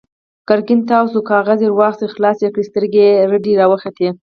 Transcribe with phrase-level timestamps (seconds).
[0.47, 4.09] ګرګين تاو شوی کاغذ ور واخيست، خلاص يې کړ، سترګې يې رډې راوختې.